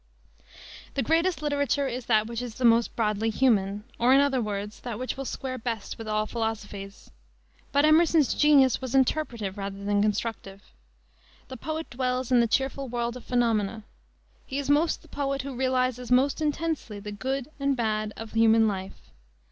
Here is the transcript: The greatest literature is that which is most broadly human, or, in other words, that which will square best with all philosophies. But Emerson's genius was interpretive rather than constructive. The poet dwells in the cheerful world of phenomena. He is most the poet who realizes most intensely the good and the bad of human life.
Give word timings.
The 0.95 1.03
greatest 1.03 1.43
literature 1.43 1.87
is 1.87 2.07
that 2.07 2.25
which 2.25 2.41
is 2.41 2.59
most 2.59 2.95
broadly 2.95 3.29
human, 3.29 3.83
or, 3.99 4.15
in 4.15 4.19
other 4.19 4.41
words, 4.41 4.79
that 4.79 4.97
which 4.97 5.15
will 5.15 5.25
square 5.25 5.59
best 5.59 5.99
with 5.99 6.07
all 6.07 6.25
philosophies. 6.25 7.11
But 7.71 7.85
Emerson's 7.85 8.33
genius 8.33 8.81
was 8.81 8.95
interpretive 8.95 9.59
rather 9.59 9.83
than 9.83 10.01
constructive. 10.01 10.63
The 11.49 11.57
poet 11.57 11.87
dwells 11.91 12.31
in 12.31 12.39
the 12.39 12.47
cheerful 12.47 12.87
world 12.87 13.15
of 13.15 13.25
phenomena. 13.25 13.83
He 14.47 14.57
is 14.57 14.71
most 14.71 15.03
the 15.03 15.07
poet 15.07 15.43
who 15.43 15.55
realizes 15.55 16.11
most 16.11 16.41
intensely 16.41 16.99
the 16.99 17.11
good 17.11 17.49
and 17.59 17.73
the 17.73 17.77
bad 17.77 18.11
of 18.17 18.31
human 18.31 18.67
life. 18.67 19.11